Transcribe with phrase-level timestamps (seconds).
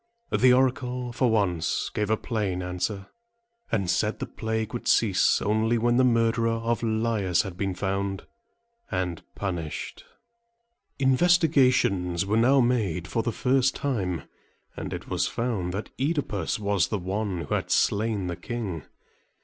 [0.31, 3.09] The oracle for once gave a plain answer,
[3.71, 7.75] and said that the plague would cease only when the murderer of Laius had been
[7.75, 8.25] found
[8.89, 10.03] and punished.
[10.97, 14.23] Investigations were now made for the first time,
[14.75, 18.81] and it was found that OEdipus was the one who had slain the king.